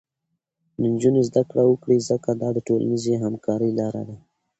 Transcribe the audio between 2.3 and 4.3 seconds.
دا د ټولنیزې همکارۍ لاره ده.